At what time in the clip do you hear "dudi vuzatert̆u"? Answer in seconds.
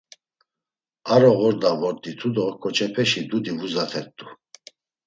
3.29-4.25